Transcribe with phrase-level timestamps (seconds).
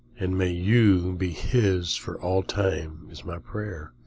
[0.17, 3.93] And may you be His for all time is my prayer.